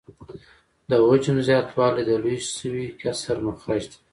[0.89, 3.97] د حجم زیاتوالی د لوی شوي کسر مخرج دی